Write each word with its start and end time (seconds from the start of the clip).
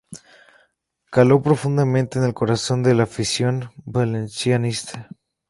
Caló 1.11 1.43
profundamente 1.43 2.17
en 2.17 2.25
el 2.25 2.33
corazón 2.33 2.81
de 2.81 2.95
la 2.95 3.03
afición 3.03 3.69
valencianista. 3.85 5.07